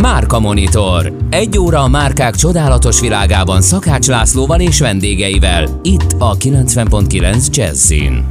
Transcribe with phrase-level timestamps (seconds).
[0.00, 1.12] Márka Monitor.
[1.30, 5.80] Egy óra a márkák csodálatos világában Szakács Lászlóval és vendégeivel.
[5.82, 8.24] Itt a 90.9 Jazzin.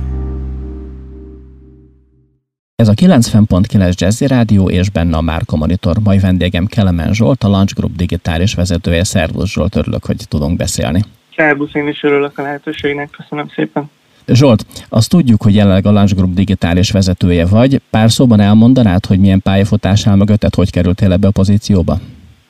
[2.75, 5.97] Ez a 90.9 Jazzy Rádió és benne a Márka Monitor.
[6.03, 9.03] Mai vendégem Kelemen Zsolt, a Lunch Group digitális vezetője.
[9.03, 11.03] Szervusz Zsolt, örülök, hogy tudunk beszélni.
[11.35, 13.89] Szervusz, én is örülök a lehetőségnek, köszönöm szépen.
[14.33, 17.81] Zsolt, azt tudjuk, hogy jelenleg a Lunch Group digitális vezetője vagy.
[17.89, 21.97] Pár szóban elmondanád, hogy milyen pályafutás áll mögötted, hogy kerültél ebbe a pozícióba?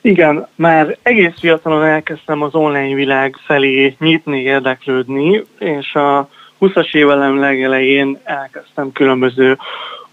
[0.00, 6.28] Igen, már egész fiatalon elkezdtem az online világ felé nyitni, érdeklődni, és a
[6.60, 9.58] 20-as évelem legelején elkezdtem különböző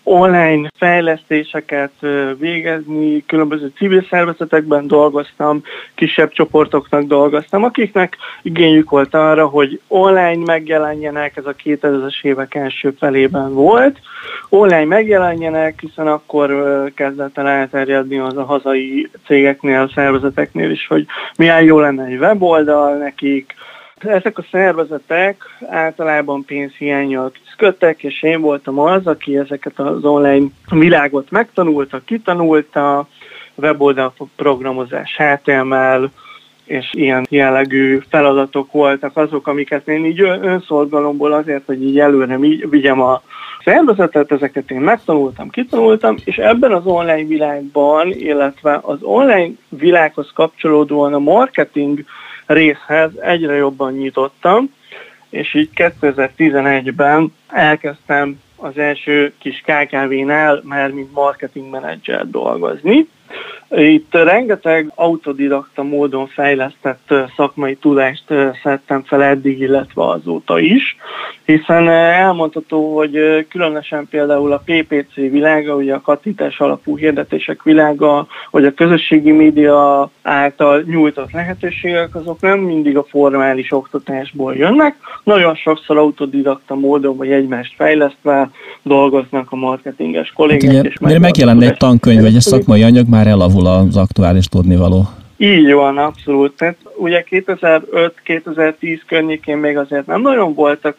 [0.09, 1.91] online fejlesztéseket
[2.39, 5.63] végezni, különböző civil szervezetekben dolgoztam,
[5.95, 12.93] kisebb csoportoknak dolgoztam, akiknek igényük volt arra, hogy online megjelenjenek, ez a 2000-es évek első
[12.99, 13.99] felében volt,
[14.49, 16.51] online megjelenjenek, hiszen akkor
[16.95, 21.05] kezdett el elterjedni az a hazai cégeknél, szervezeteknél is, hogy
[21.37, 23.55] milyen jó lenne egy weboldal nekik,
[23.97, 31.31] ezek a szervezetek általában pénzhiányjal küzdöttek, és én voltam az, aki ezeket az online világot
[31.31, 33.07] megtanulta, kitanulta,
[33.55, 36.09] weboldal programozás, HTML,
[36.65, 42.37] és ilyen jellegű feladatok voltak azok, amiket én így önszolgalomból azért, hogy így előre
[42.69, 43.21] vigyem a
[43.63, 51.13] szervezetet, ezeket én megtanultam, kitanultam, és ebben az online világban, illetve az online világhoz kapcsolódóan
[51.13, 52.03] a marketing
[52.47, 54.73] részhez egyre jobban nyitottam,
[55.29, 63.07] és így 2011-ben elkezdtem az első kis KKV-nál már mint marketing menedzser dolgozni.
[63.75, 68.23] Itt rengeteg autodidakta módon fejlesztett szakmai tudást
[68.63, 70.95] szedtem fel eddig, illetve azóta is,
[71.45, 78.65] hiszen elmondható, hogy különösen például a PPC világa, ugye a kattintás alapú hirdetések világa, vagy
[78.65, 85.97] a közösségi média által nyújtott lehetőségek, azok nem mindig a formális oktatásból jönnek, nagyon sokszor
[85.97, 88.49] autodidakta módon, vagy egymást fejlesztve
[88.83, 90.71] dolgoznak a marketinges kollégák.
[90.71, 93.27] Hát ugye, és megjelenne egy tankönyv, vagy egy szakmai anyag, már
[93.65, 95.09] elavul az aktuális tudnivaló.
[95.37, 96.57] Így van, abszolút.
[96.57, 100.95] Tehát ugye 2005-2010 környékén még azért nem nagyon voltak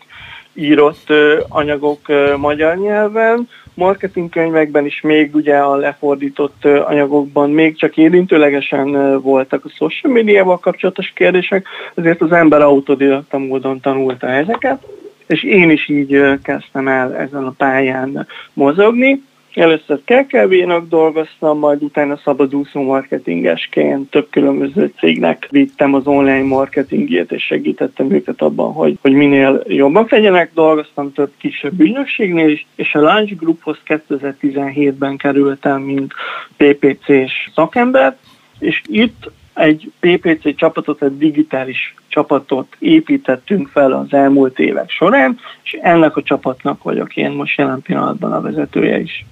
[0.54, 1.12] írott
[1.48, 2.00] anyagok
[2.36, 10.12] magyar nyelven, marketingkönyvekben is még ugye a lefordított anyagokban még csak érintőlegesen voltak a social
[10.12, 14.86] médiával kapcsolatos kérdések, ezért az ember autodidakta módon tanulta ezeket,
[15.26, 19.22] és én is így kezdtem el ezen a pályán mozogni.
[19.58, 27.42] Először KKV-nak dolgoztam, majd utána szabadúszó marketingesként több különböző cégnek vittem az online marketingét, és
[27.42, 30.50] segítettem őket abban, hogy, hogy minél jobban fegyenek.
[30.54, 36.12] Dolgoztam több kisebb ügynökségnél is, és a Launch Grouphoz 2017-ben kerültem, mint
[36.56, 38.16] PPC-s szakember,
[38.58, 45.78] és itt egy PPC csapatot, egy digitális csapatot építettünk fel az elmúlt évek során, és
[45.82, 49.26] ennek a csapatnak vagyok én most jelen pillanatban a vezetője is.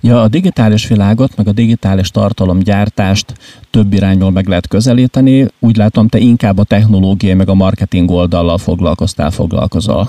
[0.00, 3.32] Ja, a digitális világot, meg a digitális tartalomgyártást
[3.70, 5.46] több irányból meg lehet közelíteni.
[5.58, 10.06] Úgy látom, te inkább a technológiai, meg a marketing oldallal foglalkoztál, foglalkozol.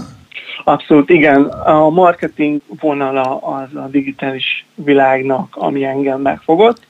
[0.64, 1.44] Abszolút igen.
[1.44, 6.82] A marketing vonala az a digitális világnak, ami engem megfogott,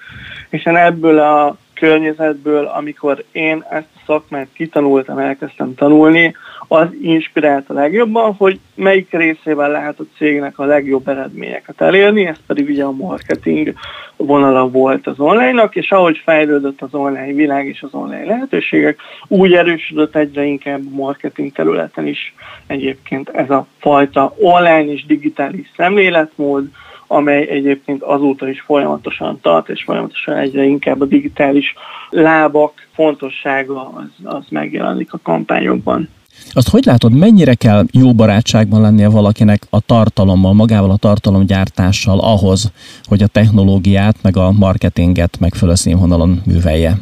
[0.49, 6.35] hiszen ebből a környezetből, amikor én ezt a szakmát kitanultam, elkezdtem tanulni,
[6.67, 12.37] az inspirált a legjobban, hogy melyik részével lehet a cégnek a legjobb eredményeket elérni, ez
[12.47, 13.73] pedig ugye a marketing
[14.15, 19.53] vonala volt az online-nak, és ahogy fejlődött az online világ és az online lehetőségek, úgy
[19.53, 22.33] erősödött egyre inkább a marketing területen is
[22.67, 26.67] egyébként ez a fajta online és digitális szemléletmód,
[27.13, 31.73] amely egyébként azóta is folyamatosan tart, és folyamatosan egyre inkább a digitális
[32.09, 36.09] lábak fontossága az, az megjelenik a kampányokban.
[36.51, 42.71] Azt hogy látod, mennyire kell jó barátságban lennie valakinek a tartalommal, magával a tartalomgyártással ahhoz,
[43.03, 46.93] hogy a technológiát, meg a marketinget megfelelő színvonalon művelje?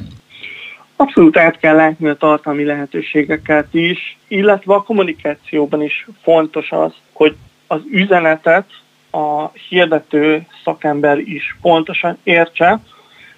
[0.96, 7.36] Abszolút át kell látni a tartalmi lehetőségeket is, illetve a kommunikációban is fontos az, hogy
[7.68, 8.66] az üzenetet
[9.12, 12.80] a hirdető szakember is pontosan értse,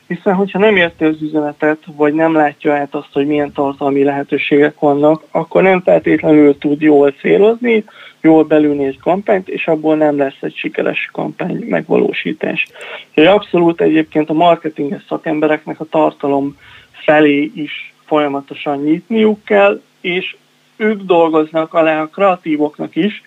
[0.08, 4.80] hiszen hogyha nem érti az üzenetet, vagy nem látja át azt, hogy milyen tartalmi lehetőségek
[4.80, 7.84] vannak, akkor nem feltétlenül tud jól célozni,
[8.22, 12.68] jól belülni egy kampányt, és abból nem lesz egy sikeres kampány megvalósítás.
[13.10, 16.58] Úgyhogy abszolút egyébként a marketinges szakembereknek a tartalom
[16.92, 20.36] felé is folyamatosan nyitniuk kell, és
[20.76, 23.24] ők dolgoznak alá a kreatívoknak is,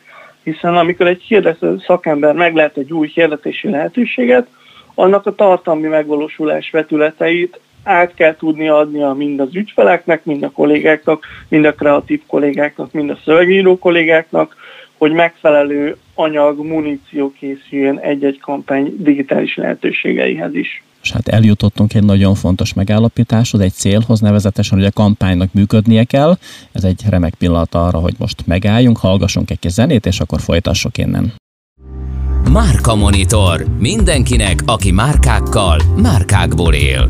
[0.47, 4.47] hiszen amikor egy hirdető szakember meglát egy új hirdetési lehetőséget,
[4.95, 11.27] annak a tartalmi megvalósulás vetületeit át kell tudni adnia mind az ügyfeleknek, mind a kollégáknak,
[11.49, 14.57] mind a kreatív kollégáknak, mind a szövegíró kollégáknak,
[14.99, 20.83] hogy megfelelő anyag, muníció készüljön egy-egy kampány digitális lehetőségeihez is.
[21.07, 26.39] És hát eljutottunk egy nagyon fontos megállapításhoz, egy célhoz, nevezetesen, hogy a kampánynak működnie kell.
[26.73, 30.99] Ez egy remek pillanat arra, hogy most megálljunk, hallgassunk egy kis zenét, és akkor folytassuk
[30.99, 31.33] innen.
[32.53, 33.67] Márka Monitor.
[33.79, 37.09] Mindenkinek, aki márkákkal, márkákból él.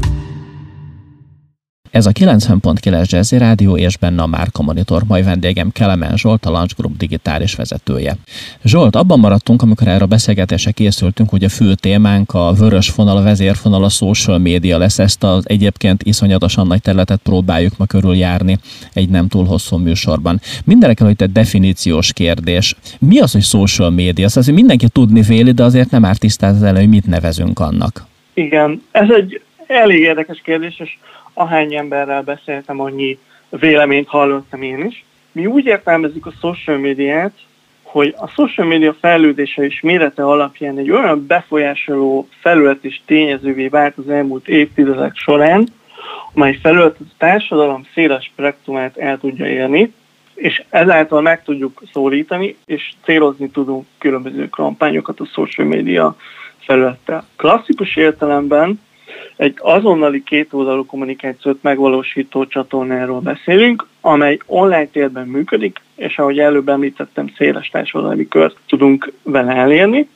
[1.96, 6.50] Ez a 90.9 Jazzy Rádió és benne a Márka Monitor, mai vendégem Kelemen Zsolt, a
[6.50, 8.16] Launch Group digitális vezetője.
[8.64, 13.16] Zsolt, abban maradtunk, amikor erre a beszélgetésre készültünk, hogy a fő témánk a vörös fonal,
[13.16, 14.98] a vezérfonal, a social média lesz.
[14.98, 18.58] Ezt az egyébként iszonyatosan nagy területet próbáljuk ma körüljárni
[18.93, 20.40] egy nem túl hosszú műsorban.
[20.64, 22.76] Mindenek előtt egy definíciós kérdés.
[22.98, 24.26] Mi az, hogy social média?
[24.26, 28.06] Azért mindenki tudni véli, de azért nem árt tisztázni elő, hogy mit nevezünk annak.
[28.34, 30.98] Igen, ez egy elég érdekes kérdés, és
[31.37, 33.19] ahány emberrel beszéltem, annyi
[33.49, 35.05] véleményt hallottam én is.
[35.33, 37.33] Mi úgy értelmezzük a social médiát,
[37.83, 43.99] hogy a social média fejlődése és mérete alapján egy olyan befolyásoló felület és tényezővé vált
[43.99, 45.69] az elmúlt évtizedek során,
[46.35, 49.93] amely felület a társadalom széles spektrumát el tudja érni,
[50.35, 56.17] és ezáltal meg tudjuk szólítani, és célozni tudunk különböző kampányokat a social média
[56.59, 57.27] felülettel.
[57.37, 58.81] Klasszikus értelemben
[59.37, 67.32] egy azonnali kétoldalú kommunikációt megvalósító csatornáról beszélünk, amely online térben működik, és ahogy előbb említettem,
[67.37, 70.08] széles társadalmi kört tudunk vele elérni.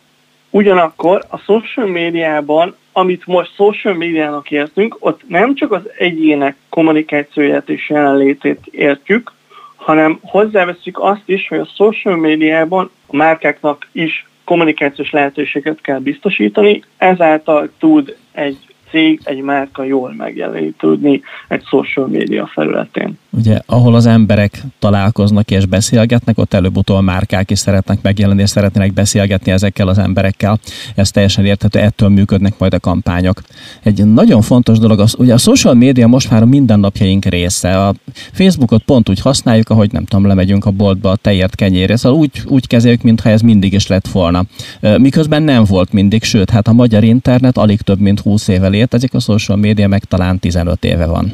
[0.51, 7.69] Ugyanakkor a social médiában, amit most social médiának értünk, ott nem csak az egyének kommunikációját
[7.69, 9.33] és jelenlétét értjük,
[9.77, 16.83] hanem hozzáveszünk azt is, hogy a social médiában a márkáknak is kommunikációs lehetőséget kell biztosítani,
[16.97, 23.19] ezáltal tud egy cég, egy márka jól megjelenítődni egy social média felületén.
[23.33, 28.93] Ugye, ahol az emberek találkoznak és beszélgetnek, ott előbb-utóbb márkák is szeretnek megjelenni, és szeretnének
[28.93, 30.59] beszélgetni ezekkel az emberekkel.
[30.95, 33.43] Ez teljesen érthető, ettől működnek majd a kampányok.
[33.83, 37.87] Egy nagyon fontos dolog, az, ugye a social média most már a mindennapjaink része.
[37.87, 37.95] A
[38.33, 41.97] Facebookot pont úgy használjuk, ahogy nem tudom, lemegyünk a boltba a tejért kenyérre.
[41.97, 44.45] Szóval úgy, úgy kezeljük, mintha ez mindig is lett volna.
[44.81, 49.15] Miközben nem volt mindig, sőt, hát a magyar internet alig több mint 20 éve létezik,
[49.15, 51.33] a social média meg talán 15 éve van.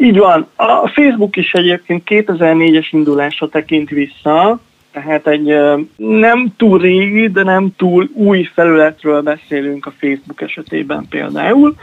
[0.00, 0.46] Így van.
[0.56, 4.60] A Facebook is egyébként 2004-es indulásra tekint vissza,
[4.92, 5.56] tehát egy
[5.96, 11.74] nem túl régi, de nem túl új felületről beszélünk a Facebook esetében például.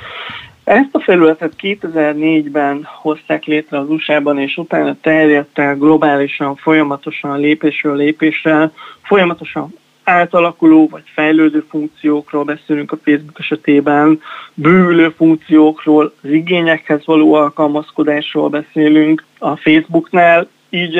[0.63, 7.95] Ezt a felületet 2004-ben hozták létre az USA-ban, és utána terjedt el globálisan, folyamatosan, lépésről
[7.95, 8.71] lépésre,
[9.01, 9.73] folyamatosan
[10.05, 14.21] átalakuló vagy fejlődő funkciókról beszélünk a Facebook esetében,
[14.53, 20.95] bővülő funkciókról, az igényekhez való alkalmazkodásról beszélünk a Facebooknál, így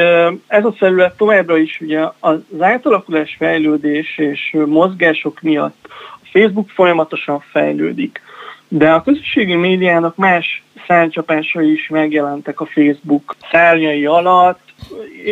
[0.47, 5.87] ez a felület továbbra is ugye az átalakulás, fejlődés és mozgások miatt
[6.23, 8.21] a Facebook folyamatosan fejlődik.
[8.67, 14.64] De a közösségi médiának más szárnycsapásai is megjelentek a Facebook szárnyai alatt,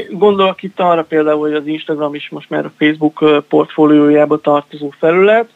[0.09, 5.49] Gondolok itt arra például, hogy az Instagram is most már a Facebook portfóliójába tartozó felület,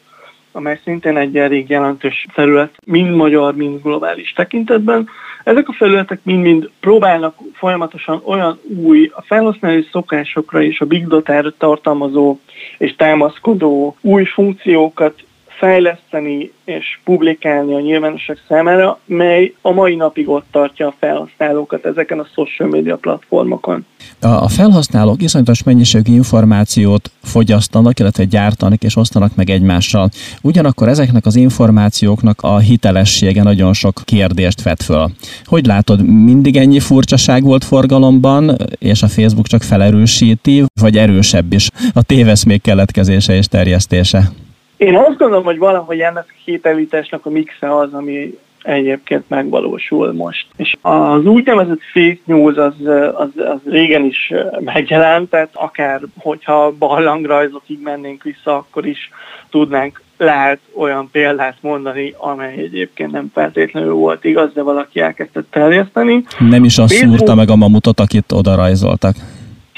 [0.52, 5.08] amely szintén egy elég jelentős felület, mind magyar, mind globális tekintetben.
[5.44, 11.54] Ezek a felületek mind-mind próbálnak folyamatosan olyan új, a felhasználói szokásokra és a big data
[11.58, 12.38] tartalmazó
[12.78, 15.22] és támaszkodó új funkciókat
[15.58, 22.18] fejleszteni és publikálni a nyilvánosság számára, mely a mai napig ott tartja a felhasználókat ezeken
[22.18, 23.86] a social media platformokon.
[24.20, 30.08] A felhasználók iszonyatos mennyiségű információt fogyasztanak, illetve gyártanak és osztanak meg egymással.
[30.42, 35.10] Ugyanakkor ezeknek az információknak a hitelessége nagyon sok kérdést vet föl.
[35.44, 41.68] Hogy látod, mindig ennyi furcsaság volt forgalomban, és a Facebook csak felerősíti, vagy erősebb is
[41.92, 44.30] a téveszmék keletkezése és terjesztése?
[44.78, 50.46] Én azt gondolom, hogy valahogy ennek a hitelításnak a mixe az, ami egyébként megvalósul most.
[50.56, 52.74] És az úgynevezett fake news az,
[53.14, 59.10] az, az régen is megjelent, tehát akár hogyha barlangrajzokig mennénk vissza, akkor is
[59.50, 66.24] tudnánk lehet olyan példát mondani, amely egyébként nem feltétlenül volt igaz, de valaki elkezdett terjeszteni.
[66.38, 67.18] Nem is azt Facebook...
[67.18, 69.14] szúrta meg a mamutot, akit oda rajzoltak.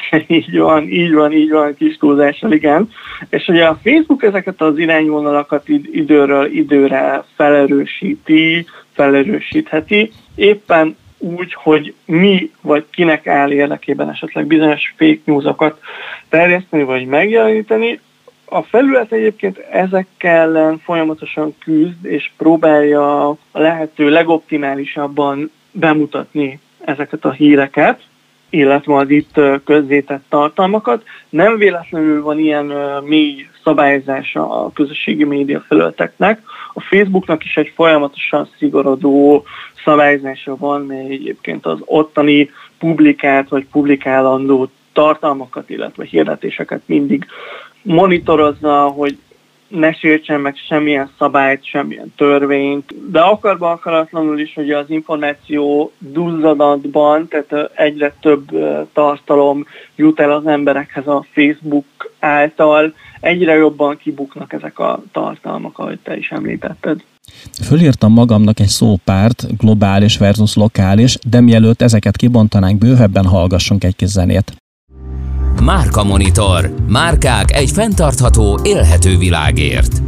[0.27, 2.91] így van, így van, így van, kis túlzással, igen.
[3.29, 12.51] És ugye a Facebook ezeket az irányvonalakat időről időre felerősíti, felerősítheti, éppen úgy, hogy mi
[12.61, 15.81] vagy kinek áll érdekében esetleg bizonyos fake newsokat
[16.29, 18.01] terjeszteni vagy megjeleníteni,
[18.53, 27.31] A felület egyébként ezekkel ellen folyamatosan küzd, és próbálja a lehető legoptimálisabban bemutatni ezeket a
[27.31, 28.01] híreket,
[28.51, 31.05] illetve az itt közzétett tartalmakat.
[31.29, 32.65] Nem véletlenül van ilyen
[33.05, 36.43] mély szabályozása a közösségi média felületeknek.
[36.75, 39.45] A Facebooknak is egy folyamatosan szigorodó
[39.85, 47.27] szabályozása van, mely egyébként az ottani publikált vagy publikálandó tartalmakat, illetve hirdetéseket mindig
[47.83, 49.19] monitorozza, hogy
[49.71, 57.29] ne sértsen meg semmilyen szabályt, semmilyen törvényt, de akarba akaratlanul is, hogy az információ duzzadatban,
[57.29, 58.49] tehát egyre több
[58.93, 65.99] tartalom jut el az emberekhez a Facebook által, egyre jobban kibuknak ezek a tartalmak, ahogy
[66.03, 67.01] te is említetted.
[67.65, 74.09] Fölírtam magamnak egy szópárt, globális versus lokális, de mielőtt ezeket kibontanánk bővebben, hallgassunk egy kis
[74.09, 74.53] zenét.
[75.61, 76.75] Márka Monitor.
[76.89, 80.03] Márkák egy fenntartható, élhető világért.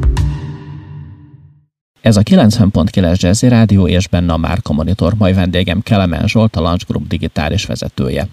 [2.02, 6.60] Ez a 90.9 Jazzy Rádió és benne a Márka Monitor, mai vendégem Kelemen Zsolt, a
[6.60, 8.26] Launch Group digitális vezetője.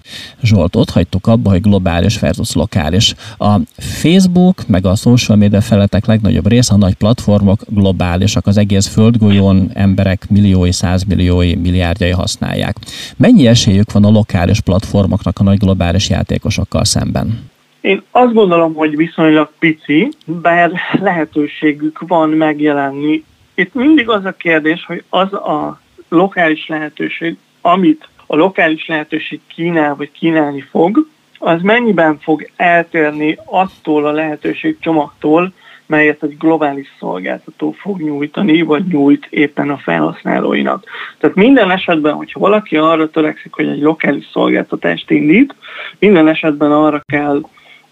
[0.44, 3.16] Zsolt, ott hagytuk abba, hogy globális versus lokális.
[3.38, 8.88] A Facebook meg a social media feletek legnagyobb része, a nagy platformok globálisak, az egész
[8.88, 12.78] földgolyón emberek milliói, százmilliói, milliárdjai használják.
[13.18, 17.50] Mennyi esélyük van a lokális platformoknak a nagy globális játékosokkal szemben?
[17.82, 20.72] Én azt gondolom, hogy viszonylag pici, bár
[21.02, 23.24] lehetőségük van megjelenni
[23.60, 29.96] itt mindig az a kérdés, hogy az a lokális lehetőség, amit a lokális lehetőség kínál
[29.96, 31.08] vagy kínálni fog,
[31.39, 35.54] az mennyiben fog eltérni attól a lehetőség csomagtól,
[35.86, 40.84] melyet egy globális szolgáltató fog nyújtani, vagy nyújt éppen a felhasználóinak.
[41.18, 45.56] Tehát minden esetben, hogyha valaki arra törekszik, hogy egy lokális szolgáltatást indít,
[46.00, 47.42] minden esetben arra kell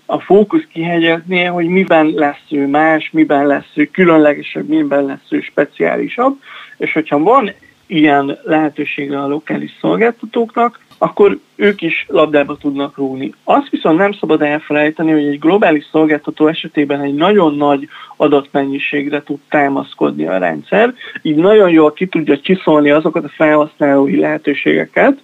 [0.10, 5.42] a fókusz kihegyeznie, hogy miben lesz ő más, miben lesz ő különlegesebb, miben lesz ő
[5.42, 6.40] speciálisabb,
[6.78, 7.52] és hogyha van
[7.88, 13.34] ilyen lehetőségre a lokális szolgáltatóknak, akkor ők is labdába tudnak rúgni.
[13.44, 19.40] Azt viszont nem szabad elfelejteni, hogy egy globális szolgáltató esetében egy nagyon nagy adatmennyiségre tud
[19.50, 25.22] támaszkodni a rendszer, így nagyon jól ki tudja csiszolni azokat a felhasználói lehetőségeket,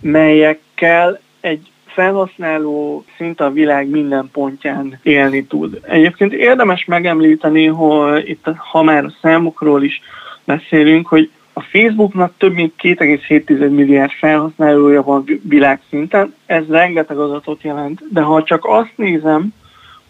[0.00, 5.80] melyekkel egy felhasználó szinte a világ minden pontján élni tud.
[5.82, 10.00] Egyébként érdemes megemlíteni, hogy itt, ha már a számokról is
[10.44, 18.00] beszélünk, hogy a Facebooknak több mint 2,7 milliárd felhasználója van világszinten, ez rengeteg adatot jelent,
[18.12, 19.48] de ha csak azt nézem,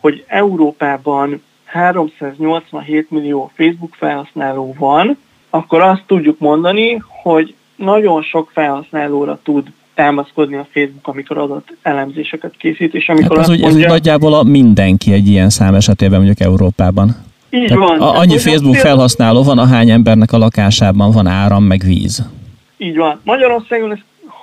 [0.01, 5.17] hogy Európában 387 millió Facebook felhasználó van,
[5.51, 12.55] akkor azt tudjuk mondani, hogy nagyon sok felhasználóra tud támaszkodni a Facebook, amikor adat elemzéseket
[12.57, 16.41] készít, és amikor hát úgy, mondja, ez nagyjából a mindenki egy ilyen szám esetében mondjuk
[16.41, 17.17] Európában.
[17.51, 18.01] Így Tehát van.
[18.01, 22.29] A, annyi Facebook felhasználó van, ahány embernek a lakásában van áram, meg víz.
[22.77, 23.21] Így van.
[23.25, 23.99] Magyarországon ez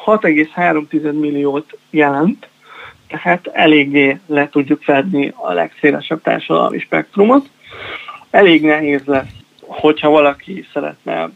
[0.06, 2.48] 6,3 milliót jelent,
[3.08, 7.50] tehát eléggé le tudjuk fedni a legszélesebb társadalmi spektrumot.
[8.30, 11.30] Elég nehéz lesz, hogyha valaki szeretne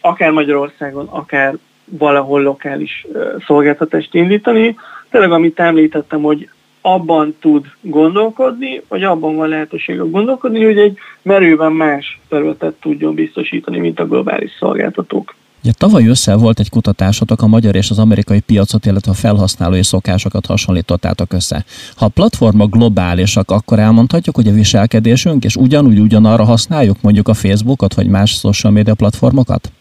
[0.00, 1.54] akár Magyarországon, akár
[1.98, 3.06] valahol lokális
[3.46, 4.76] szolgáltatást indítani.
[5.10, 6.48] Tényleg, amit említettem, hogy
[6.80, 13.78] abban tud gondolkodni, vagy abban van lehetőség gondolkodni, hogy egy merőben más területet tudjon biztosítani,
[13.78, 15.34] mint a globális szolgáltatók.
[15.62, 19.82] Ugye, tavaly össze volt egy kutatásotok, a magyar és az amerikai piacot, illetve a felhasználói
[19.82, 21.64] szokásokat hasonlítottátok össze.
[21.96, 27.34] Ha a platformok globálisak, akkor elmondhatjuk, hogy a viselkedésünk, és ugyanúgy ugyanarra használjuk mondjuk a
[27.34, 29.72] Facebookot, vagy más social media platformokat?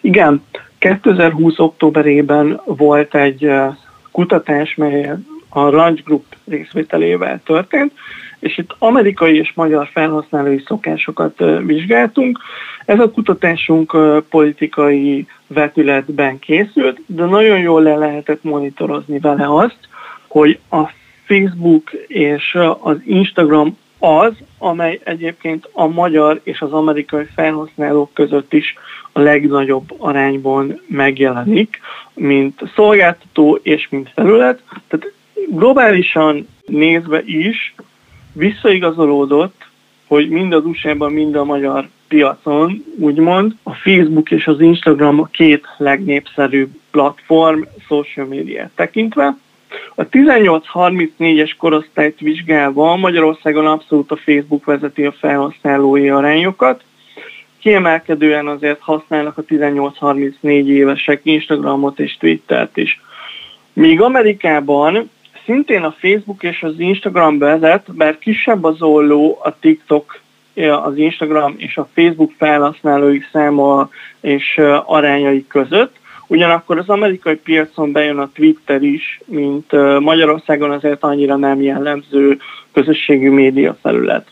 [0.00, 0.42] Igen,
[0.82, 1.58] 2020.
[1.58, 3.50] októberében volt egy
[4.10, 5.12] kutatás, mely
[5.48, 7.92] a Ranch Group részvételével történt,
[8.38, 12.38] és itt amerikai és magyar felhasználói szokásokat vizsgáltunk.
[12.84, 13.96] Ez a kutatásunk
[14.30, 19.78] politikai vetületben készült, de nagyon jól le lehetett monitorozni vele azt,
[20.26, 20.82] hogy a
[21.26, 28.74] Facebook és az Instagram az, amely egyébként a magyar és az amerikai felhasználók között is
[29.12, 31.80] a legnagyobb arányban megjelenik,
[32.14, 34.62] mint szolgáltató és mint felület.
[34.88, 35.12] Tehát
[35.48, 37.74] globálisan nézve is
[38.32, 39.66] visszaigazolódott,
[40.06, 45.28] hogy mind az USA-ban, mind a magyar piacon, úgymond, a Facebook és az Instagram a
[45.30, 49.36] két legnépszerűbb platform social médiát tekintve.
[49.94, 56.82] A 18-34-es korosztályt vizsgálva Magyarországon abszolút a Facebook vezeti a felhasználói arányokat,
[57.60, 63.00] kiemelkedően azért használnak a 18-34 évesek Instagramot és Twittert is.
[63.72, 65.10] Míg Amerikában
[65.44, 70.20] szintén a Facebook és az Instagram vezet, bár kisebb az olló a TikTok,
[70.84, 76.00] az Instagram és a Facebook felhasználói száma és arányai között.
[76.26, 82.38] Ugyanakkor az amerikai piacon bejön a Twitter is, mint Magyarországon azért annyira nem jellemző
[82.72, 84.26] közösségi média felület.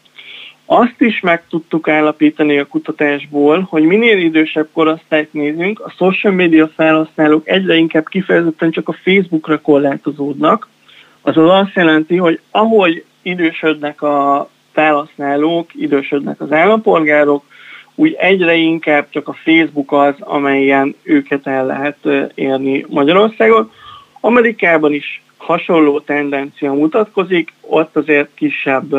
[0.72, 6.68] Azt is meg tudtuk állapítani a kutatásból, hogy minél idősebb korosztályt nézünk, a social media
[6.68, 10.68] felhasználók egyre inkább kifejezetten csak a Facebookra korlátozódnak.
[11.20, 17.44] Az azt jelenti, hogy ahogy idősödnek a felhasználók, idősödnek az állampolgárok,
[18.00, 21.96] úgy egyre inkább csak a Facebook az, amelyen őket el lehet
[22.34, 23.70] érni Magyarországon.
[24.20, 28.94] Amerikában is hasonló tendencia mutatkozik, ott azért kisebb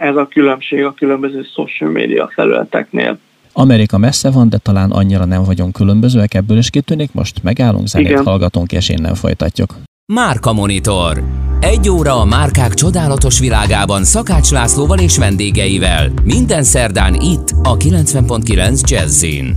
[0.00, 3.18] ez a különbség a különböző social media felületeknél.
[3.52, 7.12] Amerika messze van, de talán annyira nem vagyunk különbözőek, ebből is kitűnik.
[7.12, 8.24] Most megállunk, zenét Igen.
[8.24, 9.74] hallgatunk, és innen folytatjuk.
[10.12, 11.22] Márka Monitor.
[11.60, 16.10] Egy óra a márkák csodálatos világában Szakács Lászlóval és vendégeivel.
[16.24, 19.56] Minden szerdán itt a 90.9 Jazzin.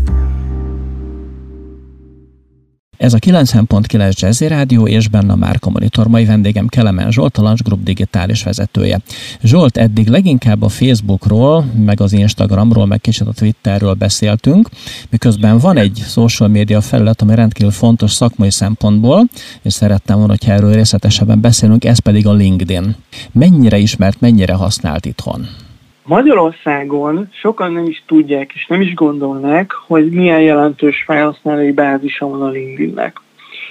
[3.03, 6.07] Ez a 90.9 Jazzy Rádió és benne Márka Monitor.
[6.07, 8.99] Mai vendégem Kelemen Zsolt, a Lunch Group digitális vezetője.
[9.41, 14.69] Zsolt, eddig leginkább a Facebookról, meg az Instagramról, meg kicsit a Twitterről beszéltünk,
[15.09, 19.29] miközben van egy social media felület, ami rendkívül fontos szakmai szempontból,
[19.61, 22.95] és szerettem volna, hogy erről részletesebben beszélünk, ez pedig a LinkedIn.
[23.31, 25.47] Mennyire ismert, mennyire használt itthon?
[26.05, 32.41] Magyarországon sokan nem is tudják és nem is gondolnák, hogy milyen jelentős felhasználói bázisa van
[32.41, 33.21] a LinkedInnek.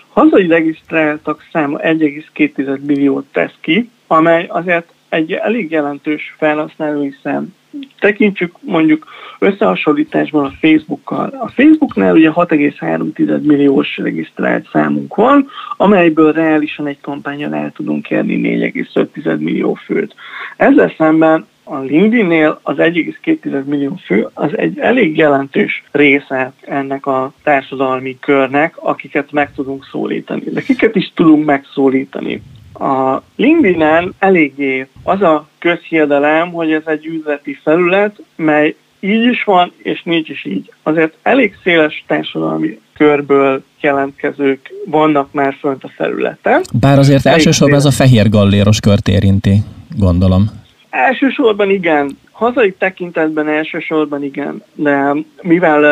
[0.09, 7.55] Hazai regisztráltak száma 1,2 milliót tesz ki, amely azért egy elég jelentős felhasználói szám.
[7.99, 9.07] Tekintsük mondjuk
[9.39, 11.29] összehasonlításban a Facebookkal.
[11.41, 18.73] A Facebooknál ugye 6,3 milliós regisztrált számunk van, amelyből reálisan egy kampányon el tudunk érni
[18.75, 20.15] 4,5 millió főt.
[20.57, 27.33] Ezzel szemben a LinkedIn-nél az 1,2 millió fő az egy elég jelentős része ennek a
[27.43, 30.43] társadalmi körnek, akiket meg tudunk szólítani.
[30.53, 32.43] De kiket is tudunk megszólítani?
[32.73, 39.73] A LinkedIn-en eléggé az a közhiedelem, hogy ez egy üzleti felület, mely így is van,
[39.77, 40.73] és nincs is így.
[40.83, 46.63] Azért elég széles társadalmi körből jelentkezők vannak már fönt a felületen.
[46.73, 49.63] Bár azért elsősorban ez a fehér galléros kört érinti,
[49.97, 50.62] gondolom.
[50.93, 55.85] Elsősorban igen, hazai tekintetben elsősorban igen, de mivel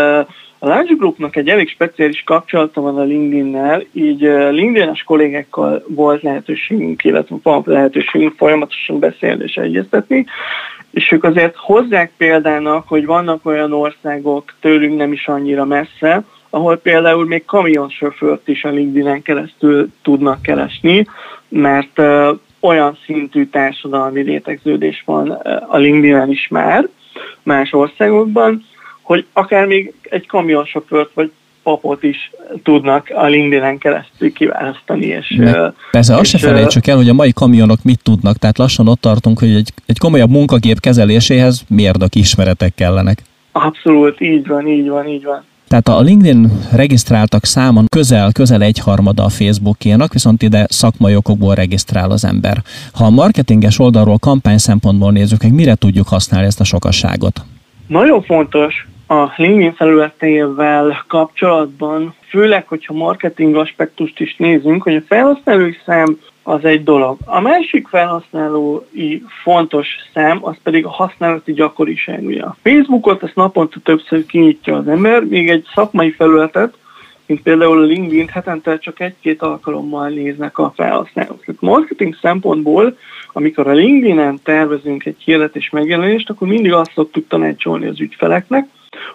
[0.58, 7.04] a Lunch Groupnak egy elég speciális kapcsolata van a LinkedIn-nel, így LinkedIn-es kollégákkal volt lehetőségünk,
[7.04, 10.26] illetve van lehetőségünk folyamatosan beszélni és egyeztetni,
[10.90, 16.76] és ők azért hozzák példának, hogy vannak olyan országok tőlünk nem is annyira messze, ahol
[16.76, 21.06] például még kamionsofőrt is a LinkedIn-en keresztül tudnak keresni,
[21.48, 22.00] mert
[22.60, 25.30] olyan szintű társadalmi rétegződés van
[25.68, 26.88] a LinkedIn-en is már
[27.42, 28.64] más országokban,
[29.02, 31.30] hogy akár még egy kamionsofőrt vagy
[31.62, 32.30] papot is
[32.62, 35.06] tudnak a LinkedIn-en keresztül kiválasztani.
[35.06, 38.88] És, De persze azt se felejtsük el, hogy a mai kamionok mit tudnak, tehát lassan
[38.88, 43.22] ott tartunk, hogy egy, egy komolyabb munkagép kezeléséhez mérnök ismeretek kellenek.
[43.52, 45.44] Abszolút, így van, így van, így van.
[45.70, 52.10] Tehát a LinkedIn regisztráltak számon közel, közel egyharmada a Facebookénak, viszont ide szakmai okokból regisztrál
[52.10, 52.56] az ember.
[52.94, 57.40] Ha a marketinges oldalról kampány szempontból nézzük, meg mire tudjuk használni ezt a sokasságot?
[57.86, 65.72] Nagyon fontos a LinkedIn felületével kapcsolatban, főleg, hogyha marketing aspektust is nézünk, hogy a felhasználói
[65.86, 66.18] szám
[66.50, 67.18] az egy dolog.
[67.24, 72.24] A másik felhasználói fontos szám, az pedig a használati gyakoriság.
[72.24, 76.74] Ugye a Facebookot ezt naponta többször kinyitja az ember, még egy szakmai felületet,
[77.26, 81.44] mint például a LinkedIn hetente csak egy-két alkalommal néznek a felhasználók.
[81.44, 82.96] Tehát marketing szempontból,
[83.32, 88.68] amikor a LinkedIn-en tervezünk egy hirdetés megjelenést, akkor mindig azt szoktuk tanácsolni az ügyfeleknek,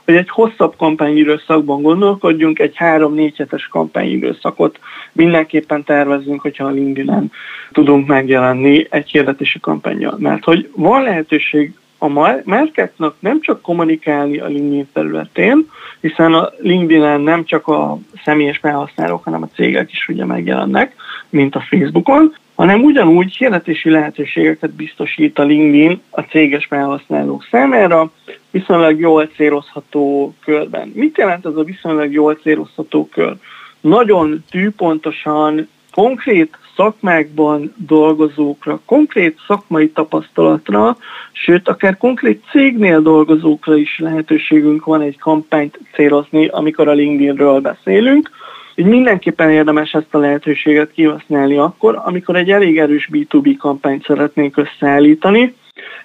[0.05, 4.79] hogy egy hosszabb kampányidőszakban gondolkodjunk, egy három-négy hetes kampányidőszakot
[5.11, 7.31] mindenképpen tervezzünk, hogyha a LinkedIn-en
[7.71, 10.15] tudunk megjelenni egy hirdetési kampányjal.
[10.17, 12.07] Mert hogy van lehetőség a
[12.43, 15.69] márkáknak nem csak kommunikálni a LinkedIn területén,
[16.01, 20.95] hiszen a LinkedIn-en nem csak a személyes felhasználók, hanem a cégek is ugye megjelennek,
[21.29, 28.11] mint a Facebookon, hanem ugyanúgy hirdetési lehetőségeket biztosít a LinkedIn a céges felhasználók számára,
[28.51, 30.91] viszonylag jól célozható körben.
[30.93, 33.35] Mit jelent ez a viszonylag jól célozható kör?
[33.81, 40.97] Nagyon tűpontosan, konkrét szakmákban dolgozókra, konkrét szakmai tapasztalatra,
[41.31, 48.29] sőt, akár konkrét cégnél dolgozókra is lehetőségünk van egy kampányt célozni, amikor a LinkedInről beszélünk.
[48.75, 54.57] Így mindenképpen érdemes ezt a lehetőséget kihasználni akkor, amikor egy elég erős B2B kampányt szeretnénk
[54.57, 55.55] összeállítani,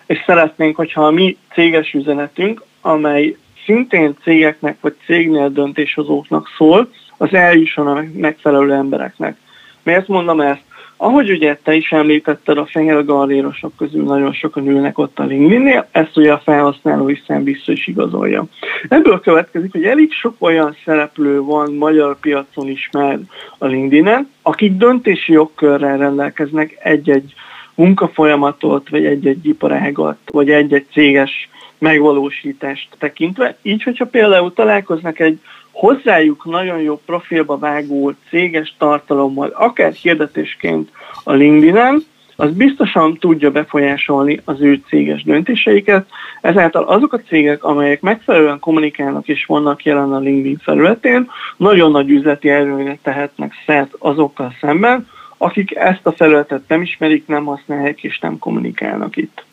[0.07, 7.35] és szeretnénk, hogyha a mi céges üzenetünk, amely szintén cégeknek vagy cégnél döntéshozóknak szól, az
[7.35, 9.37] eljusson a megfelelő embereknek.
[9.83, 10.63] Miért mondom ezt?
[11.03, 15.89] Ahogy ugye te is említetted, a fehér gallérosok közül nagyon sokan ülnek ott a LinkedIn-nél,
[15.91, 18.45] ezt ugye a felhasználói szem vissza is igazolja.
[18.89, 23.19] Ebből következik, hogy elég sok olyan szereplő van magyar piacon is már
[23.59, 27.35] a LinkedIn-en, akik döntési jogkörrel rendelkeznek egy-egy
[27.75, 33.57] munkafolyamatot, vagy egy-egy iparágat, vagy egy-egy céges megvalósítást tekintve.
[33.63, 35.39] Így, hogyha például találkoznak egy
[35.73, 40.91] hozzájuk nagyon jó profilba vágó céges tartalommal, akár hirdetésként
[41.25, 42.03] a LinkedIn-en,
[42.41, 46.07] az biztosan tudja befolyásolni az ő céges döntéseiket.
[46.41, 52.11] Ezáltal azok a cégek, amelyek megfelelően kommunikálnak és vannak jelen a LinkedIn felületén, nagyon nagy
[52.11, 58.19] üzleti erőre tehetnek szert azokkal szemben, akik ezt a felületet nem ismerik, nem használják és
[58.19, 59.45] nem kommunikálnak itt.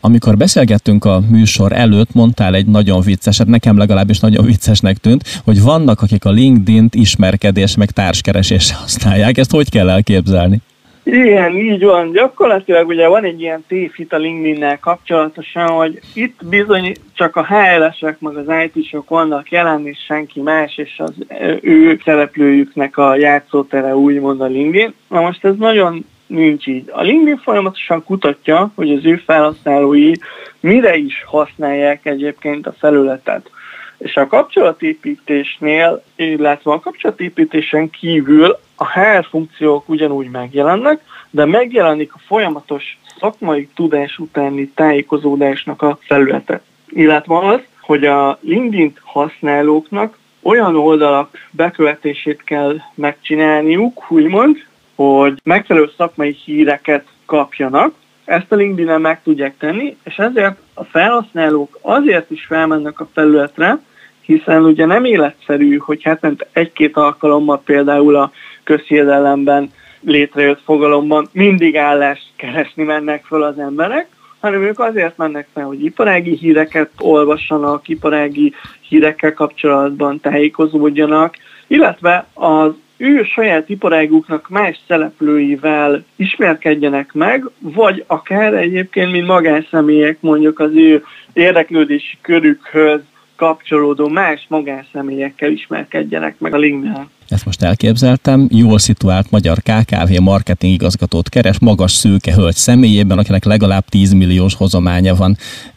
[0.00, 5.62] Amikor beszélgettünk a műsor előtt, mondtál egy nagyon vicceset, nekem legalábbis nagyon viccesnek tűnt, hogy
[5.62, 9.38] vannak, akik a LinkedIn-t ismerkedés meg társkeresésre használják.
[9.38, 10.60] Ezt hogy kell elképzelni?
[11.06, 12.12] Igen, így van.
[12.12, 18.20] Gyakorlatilag ugye van egy ilyen tévhit a LinkedIn-nel kapcsolatosan, hogy itt bizony csak a HL-esek,
[18.20, 21.12] meg az IT-sok vannak jelen, és senki más, és az
[21.60, 24.94] ő szereplőjüknek a játszótere úgymond a LinkedIn.
[25.08, 26.90] Na most ez nagyon nincs így.
[26.92, 30.12] A LinkedIn folyamatosan kutatja, hogy az ő felhasználói
[30.60, 33.50] mire is használják egyébként a felületet.
[33.98, 42.20] És a kapcsolatépítésnél, illetve a kapcsolatépítésen kívül a HR funkciók ugyanúgy megjelennek, de megjelenik a
[42.26, 46.60] folyamatos szakmai tudás utáni tájékozódásnak a felülete.
[46.88, 54.64] Illetve az, hogy a LinkedIn használóknak olyan oldalak bekövetését kell megcsinálniuk, úgymond,
[54.96, 61.78] hogy megfelelő szakmai híreket kapjanak, ezt a LinkedIn-en meg tudják tenni, és ezért a felhasználók
[61.82, 63.78] azért is felmennek a felületre,
[64.20, 68.32] hiszen ugye nem életszerű, hogy hetente egy-két alkalommal például a
[68.62, 74.06] közhiedelemben létrejött fogalomban mindig állást keresni mennek fel az emberek,
[74.40, 78.54] hanem ők azért mennek fel, hogy iparági híreket olvassanak, iparági
[78.88, 89.10] hírekkel kapcsolatban tájékozódjanak, illetve az ő saját iparáguknak más szereplőivel ismerkedjenek meg, vagy akár egyébként,
[89.10, 93.00] mint magánszemélyek mondjuk az ő érdeklődési körükhöz
[93.36, 97.08] kapcsolódó más magánszemélyekkel ismerkedjenek meg a LinkedIn.
[97.28, 103.44] Ezt most elképzeltem, jól szituált magyar KKV marketing igazgatót keres, magas szőke hölgy személyében, akinek
[103.44, 105.36] legalább 10 milliós hozománya van.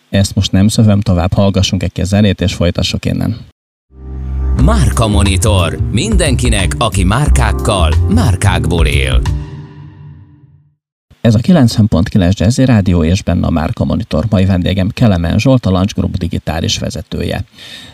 [0.10, 3.49] Ezt most nem szövem tovább, hallgassunk egy zenét, és folytassuk innen.
[4.66, 5.78] Márka Monitor.
[5.92, 9.22] Mindenkinek, aki márkákkal, márkákból él.
[11.22, 14.26] Ez a 90.9 Jazzy Rádió és benne a Márka Monitor.
[14.30, 17.44] Mai vendégem Kelemen Zsolt, a Lunch Group digitális vezetője.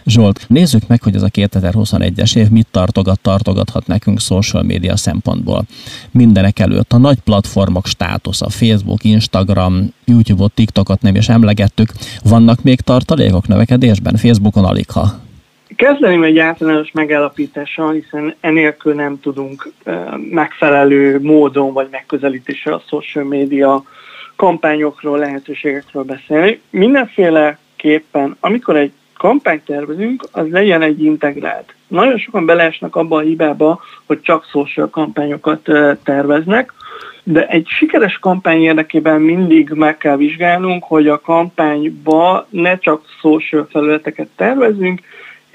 [0.05, 5.65] Zsolt, nézzük meg, hogy ez a 2021-es év mit tartogat, tartogathat nekünk social média szempontból.
[6.11, 11.93] Mindenek előtt a nagy platformok státusza, Facebook, Instagram, YouTube-ot, TikTokot nem is emlegettük.
[12.23, 14.15] Vannak még tartalékok növekedésben?
[14.15, 15.23] Facebookon alig ha.
[15.75, 19.71] Kezdeném egy általános megállapítással, hiszen enélkül nem tudunk
[20.29, 23.83] megfelelő módon vagy megközelítéssel a social media
[24.35, 26.61] kampányokról, lehetőségekről beszélni.
[26.69, 31.73] Mindenféleképpen, amikor egy kampányt tervezünk, az legyen egy integrált.
[31.87, 35.69] Nagyon sokan beleesnek abba a hibába, hogy csak social kampányokat
[36.03, 36.73] terveznek,
[37.23, 43.67] de egy sikeres kampány érdekében mindig meg kell vizsgálnunk, hogy a kampányba ne csak social
[43.71, 45.01] felületeket tervezünk,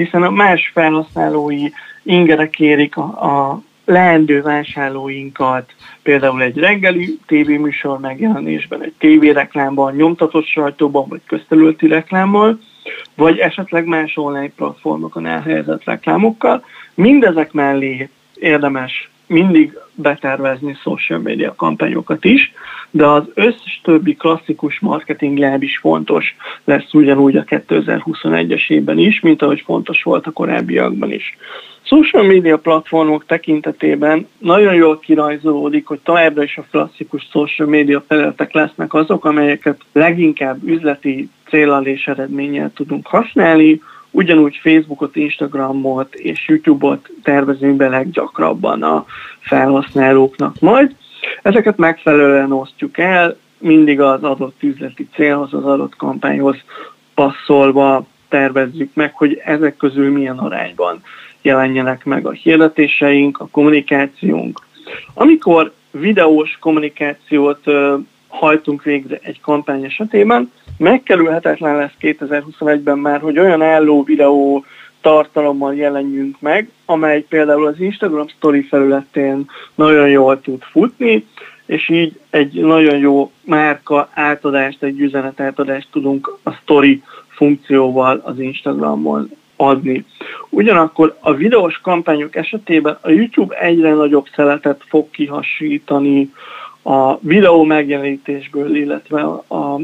[0.02, 1.68] hiszen a más felhasználói
[2.02, 11.08] ingerek kérik a, a leendő vásárlóinkat, például egy reggeli tévéműsor megjelenésben, egy tévéreklámban, nyomtatott sajtóban,
[11.08, 12.58] vagy közterületi reklámmal,
[13.14, 16.64] vagy esetleg más online platformokon elhelyezett reklámokkal.
[16.94, 22.52] Mindezek mellé érdemes mindig betervezni social media kampányokat is,
[22.90, 29.20] de az összes többi klasszikus marketing láb is fontos lesz ugyanúgy a 2021-es évben is,
[29.20, 31.36] mint ahogy fontos volt a korábbiakban is.
[31.82, 38.52] Social media platformok tekintetében nagyon jól kirajzolódik, hogy továbbra is a klasszikus social media felületek
[38.52, 43.80] lesznek azok, amelyeket leginkább üzleti célal és eredménnyel tudunk használni,
[44.10, 49.04] Ugyanúgy Facebookot, Instagramot és YouTube-ot tervezünk be leggyakrabban a
[49.40, 50.96] felhasználóknak majd.
[51.42, 56.56] Ezeket megfelelően osztjuk el, mindig az adott üzleti célhoz, az adott kampányhoz
[57.14, 61.02] passzolva tervezzük meg, hogy ezek közül milyen arányban
[61.42, 64.66] jelenjenek meg a hirdetéseink, a kommunikációnk.
[65.14, 67.64] Amikor videós kommunikációt
[68.30, 74.64] hajtunk végre egy kampány esetében, megkerülhetetlen lesz 2021-ben már, hogy olyan álló videó
[75.00, 81.26] tartalommal jelenjünk meg, amely például az Instagram Story felületén nagyon jól tud futni,
[81.66, 88.38] és így egy nagyon jó márka átadást, egy üzenet átadást tudunk a Story funkcióval az
[88.38, 90.04] Instagramon adni.
[90.48, 96.32] Ugyanakkor a videós kampányok esetében a YouTube egyre nagyobb szeletet fog kihasítani
[96.90, 99.80] a videó megjelenítésből, illetve a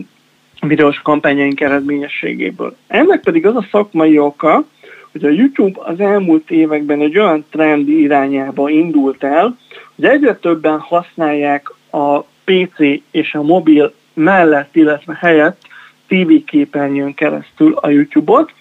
[0.61, 2.77] videós kampányaink eredményességéből.
[2.87, 4.65] Ennek pedig az a szakmai oka,
[5.13, 9.59] hogy a YouTube az elmúlt években egy olyan trend irányába indult el,
[9.95, 12.79] hogy egyre többen használják a PC
[13.11, 15.61] és a mobil mellett, illetve helyett
[16.07, 18.53] TV képernyőn keresztül a YouTube-ot,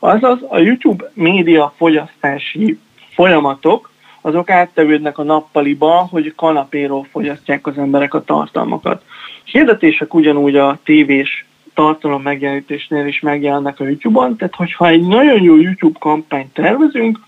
[0.00, 2.78] azaz a YouTube média fogyasztási
[3.14, 3.90] folyamatok
[4.24, 9.02] azok áttevődnek a nappaliba, hogy kanapéról fogyasztják az emberek a tartalmakat.
[9.44, 15.56] Hirdetések ugyanúgy a tévés tartalom megjelenítésnél is megjelennek a YouTube-on, tehát hogyha egy nagyon jó
[15.56, 17.20] YouTube kampányt tervezünk,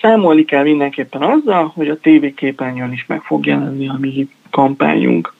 [0.00, 5.34] számolni kell mindenképpen azzal, hogy a TV képernyőn is meg fog jelenni a mi kampányunk.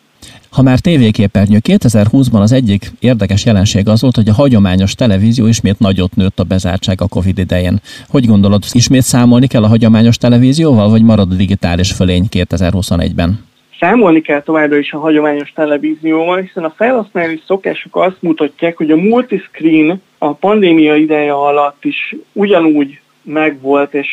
[0.50, 5.78] Ha már tévéképernyő, 2020-ban az egyik érdekes jelenség az volt, hogy a hagyományos televízió ismét
[5.78, 7.81] nagyot nőtt a bezártság a Covid idején.
[8.09, 13.46] Hogy gondolod, ismét számolni kell a hagyományos televízióval, vagy marad a digitális fölény 2021-ben?
[13.81, 18.96] Számolni kell továbbra is a hagyományos televízióval, hiszen a felhasználói szokások azt mutatják, hogy a
[18.96, 24.09] multiscreen a pandémia ideje alatt is ugyanúgy megvolt, és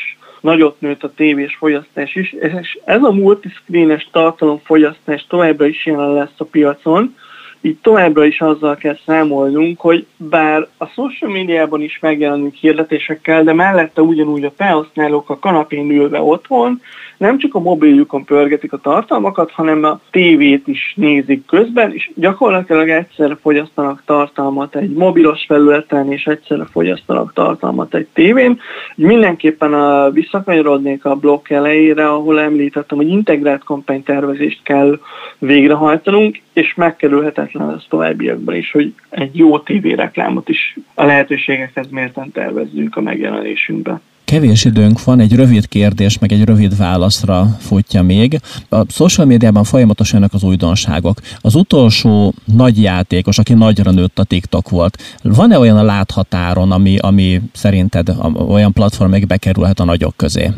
[0.46, 6.38] nagyot nőtt a tévés fogyasztás is, és ez a multiscreenes tartalomfogyasztás továbbra is jelen lesz
[6.38, 7.16] a piacon,
[7.62, 13.54] így továbbra is azzal kell számolnunk, hogy bár a social médiában is megjelenünk hirdetésekkel, de
[13.54, 16.82] mellette ugyanúgy a felhasználók a kanapén ülve otthon
[17.18, 22.90] nem csak a mobiljukon pörgetik a tartalmakat, hanem a tévét is nézik közben, és gyakorlatilag
[22.90, 28.60] egyszerre fogyasztanak tartalmat egy mobilos felületen, és egyszerre fogyasztanak tartalmat egy tévén.
[28.96, 35.00] Mindenképpen a, visszakanyarodnék a blokk elejére, ahol említettem, hogy integrált kampánytervezést kell
[35.40, 42.96] végrehajtanunk, és megkerülhetetlen lesz továbbiakban is, hogy egy jó tévéreklámot is a lehetőségekhez mérten tervezzünk
[42.96, 44.02] a megjelenésünkbe.
[44.26, 48.40] Kevés időnk van, egy rövid kérdés, meg egy rövid válaszra futja még.
[48.70, 51.18] A social médiában folyamatosan jönnek az újdonságok.
[51.42, 54.98] Az utolsó nagy játékos, aki nagyra nőtt a TikTok volt.
[55.24, 58.08] Van-e olyan a láthatáron, ami, ami szerinted
[58.48, 60.50] olyan platform, még bekerülhet a nagyok közé?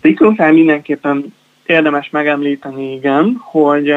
[0.00, 1.34] TikToknál mindenképpen
[1.66, 3.94] érdemes megemlíteni, igen, hogy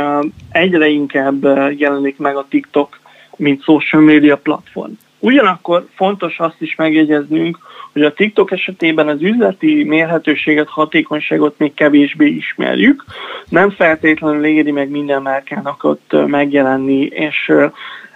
[0.51, 1.43] egyre inkább
[1.77, 2.99] jelenik meg a TikTok,
[3.37, 4.91] mint social media platform.
[5.19, 7.57] Ugyanakkor fontos azt is megjegyeznünk,
[7.93, 13.03] hogy a TikTok esetében az üzleti mérhetőséget, hatékonyságot még kevésbé ismerjük.
[13.49, 17.51] Nem feltétlenül éri meg minden márkának ott megjelenni, és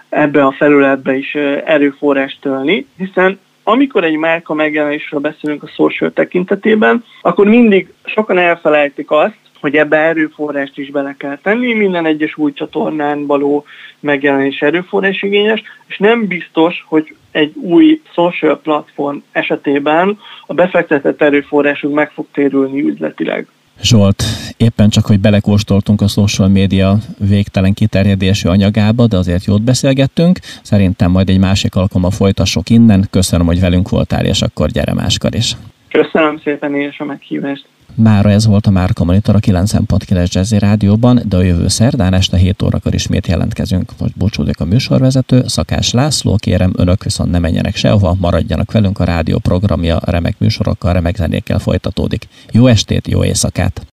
[0.08, 1.34] ebbe a felületbe is
[1.64, 9.10] erőforrást tölni, hiszen amikor egy márka megjelenésről beszélünk a social tekintetében, akkor mindig sokan elfelejtik
[9.10, 13.64] azt, hogy ebbe erőforrást is bele kell tenni, minden egyes új csatornán való
[14.00, 21.94] megjelenés erőforrás igényes, és nem biztos, hogy egy új social platform esetében a befektetett erőforrásunk
[21.94, 23.46] meg fog térülni üzletileg.
[23.82, 24.22] Zsolt,
[24.56, 30.38] éppen csak, hogy belekóstoltunk a social média végtelen kiterjedésű anyagába, de azért jót beszélgettünk.
[30.62, 33.06] Szerintem majd egy másik alkalommal folytassuk innen.
[33.10, 35.56] Köszönöm, hogy velünk voltál, és akkor gyere máskor is.
[35.88, 37.66] Köszönöm szépen én is a meghívást.
[37.98, 42.36] Mára ez volt a Márka Monitor a 9.9 Jazzy Rádióban, de a jövő szerdán este
[42.36, 43.92] 7 órakor ismét jelentkezünk.
[43.98, 49.04] Most búcsúdik a műsorvezető, Szakás László, kérem önök viszont ne menjenek sehova, maradjanak velünk a
[49.04, 52.28] rádió programja, remek műsorokkal, remek zenékkel folytatódik.
[52.50, 53.84] Jó estét, jó éjszakát!